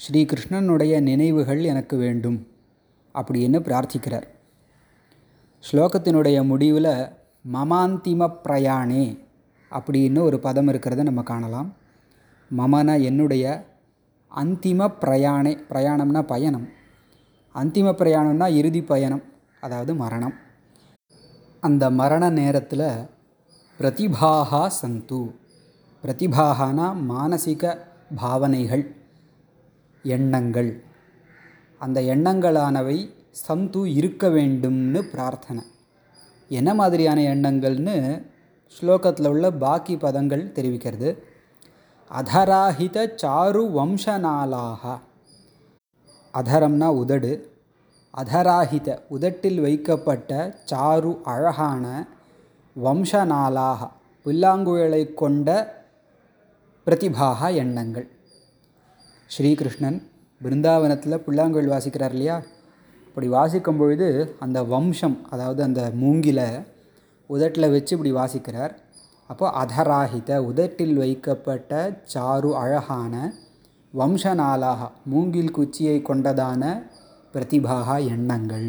[0.00, 2.46] ஸ்ரீகிருஷ்ணனுடைய நினைவுகள் எனக்கு வேண்டும்
[3.14, 4.26] அப்படின்னு பிரார்த்திக்கிறார்.
[5.72, 6.92] ஸ்லோகத்தினுடைய முடிவில்
[7.52, 9.18] மமாந்திம பிரயாணே
[9.70, 11.72] அப்படின்னு ஒரு பதம் இருக்கிறத நம்ம காணலாம்.
[12.56, 13.66] மமன என்னுடைய
[14.36, 16.68] அந்திம பிரயாணே பிரயாணம்னா பயணம்.
[17.54, 19.22] அந்திம பிரயாணம்னா இறுதி பயணம்
[19.60, 20.34] அதாவது மரணம்.
[21.66, 22.88] அந்த மரண நேரத்தில்
[23.78, 25.20] பிரதிபாகா சந்து.
[26.02, 27.62] பிரதிபாகானா மானசிக
[28.16, 28.84] பாவனைகள்
[30.02, 30.70] எண்ணங்கள்.
[31.78, 32.98] அந்த எண்ணங்களானவை
[33.46, 35.64] சந்து இருக்க வேண்டும்னு பிரார்த்தனை.
[36.48, 37.96] என்ன மாதிரியான எண்ணங்கள்னு
[38.76, 41.10] ஸ்லோகத்தில் உள்ள பாக்கி பதங்கள் தெரிவிக்கிறது.
[42.10, 44.82] அதராஹித சாரு வம்சநாளாக
[46.34, 47.32] அதரம்னா உதடு
[48.16, 51.84] அதராஹித உதட்டில் வைக்கப்பட்ட சாரு அழகான
[52.76, 53.88] வம்சநாளாக
[54.26, 55.48] புல்லாங்குழலை கொண்ட
[56.86, 58.06] பிரதிபாக எண்ணங்கள்.
[59.26, 59.98] ஸ்ரீகிருஷ்ணன்
[60.40, 62.42] பிருந்தாவனத்தில் புல்லாங்குழல் வாசிக்கிறார் இல்லையா?
[63.06, 66.40] இப்படி வாசிக்கும் பொழுது அந்த வம்சம் அதாவது அந்த மூங்கில
[67.26, 68.74] உதட்டில் வச்சு இப்படி வாசிக்கிறார்.
[69.26, 73.32] அப்போ அதராகித உதட்டில் வைக்கப்பட்ட சாரு அழகான
[73.94, 76.62] வம்சநாளாக மூங்கில் குச்சியை கொண்டதான
[77.36, 78.68] பிரதிபாக எண்ணங்கள்.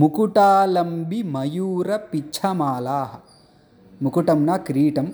[0.00, 3.10] முகுட்டாலம்பி மயூர பிச்சமாலாக
[4.04, 5.10] முகுட்டம்னா கிரீட்டம்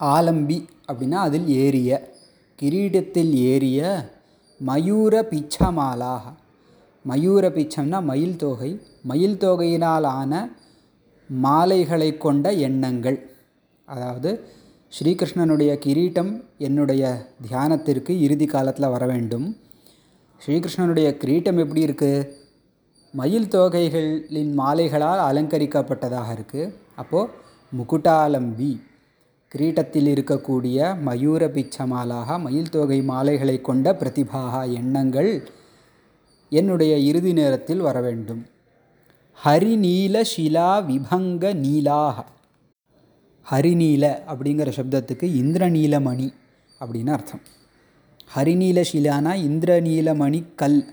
[0.00, 0.58] ஆலம்பி
[0.90, 1.90] அப்படின்னா அதில் ஏறிய.
[2.58, 3.80] கிரீடத்தில் ஏறிய
[4.60, 6.24] மயூர பிச்சமாலாக
[7.04, 8.70] மயூர பிச்சம்னா மயில் தொகை.
[9.02, 10.32] மயில் தொகையினால் ஆன
[11.30, 13.18] மாலைகளை கொண்ட எண்ணங்கள்.
[13.88, 14.30] அதாவது
[14.92, 17.02] ஸ்ரீகிருஷ்ணனுடைய கிரீட்டம் என்னுடைய
[17.46, 19.46] தியானத்திற்கு இறுதி காலத்தில் வர வேண்டும்.
[20.44, 22.28] ஸ்ரீகிருஷ்ணனுடைய கிரீட்டம் எப்படி இருக்குது
[23.14, 27.32] மயில் தோகைகளின் மாலைகளால் அலங்கரிக்கப்பட்டதாக இருக்குது அப்போது
[27.72, 28.70] முகுட்டாலம்பி
[29.52, 35.30] கிரீட்டத்தில் இருக்கக்கூடிய மயூர பிச்சமாலாக மயில் தொகை மாலைகளை கொண்ட பிரதிபாக எண்ணங்கள்
[36.52, 38.42] என்னுடைய இறுதி நேரத்தில் வர வேண்டும்.
[39.44, 42.24] ஹரிநீல ஷிலா விபங்க நீலாக.
[43.46, 46.28] ஹரிநீல அப்படிங்கிற சப்தத்துக்கு இந்திரநீலமணி
[46.80, 47.42] அப்படின்னு அர்த்தம்.
[48.36, 50.84] ஹரிநீல ஷிலானா இந்திரநீலமணி கல்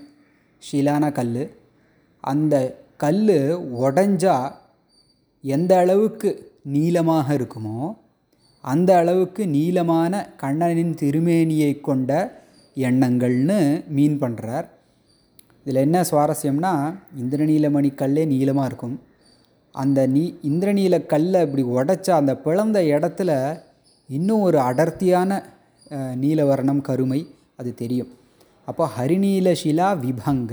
[0.72, 1.50] ஷிலானா கல்
[2.20, 3.26] அந்த கல்
[3.82, 4.52] உடஞ்சா
[5.42, 7.96] எந்த அளவுக்கு நீளமாக இருக்குமோ
[8.60, 12.42] அந்த அளவுக்கு நீளமான கண்ணனின் திருமேனியை கொண்ட
[12.76, 14.66] எண்ணங்கள்னு மீன் பண்ணுறார்
[15.64, 19.00] இதில் என்ன சுவாரஸ்யம்னா இந்திரநீலமணி கல்லே நீளமாக இருக்கும்.
[19.72, 23.60] அந்த நீ இந்திரநீல கல்லை இப்படி உடைச்சா அந்த பிளந்த இடத்துல
[24.08, 25.44] இன்னும் ஒரு அடர்த்தியான
[26.22, 27.20] நீலவர்ணம் கருமை
[27.56, 28.10] அது தெரியும்.
[28.68, 30.52] அப்போ ஹரிநீல ஷிலா விபங்க.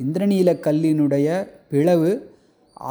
[0.00, 1.28] இந்திரநீல கல்லினுடைய
[1.70, 2.10] பிளவு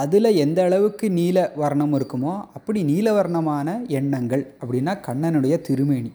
[0.01, 6.11] அதில் எந்த அளவுக்கு நீல வர்ணம் இருக்குமோ அப்படி நீலவர்ணமான எண்ணங்கள் அப்படின்னா கண்ணனுடைய திருமேனி.